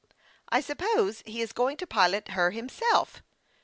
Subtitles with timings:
[0.57, 3.21] "I suppose he is going to pilot her himself."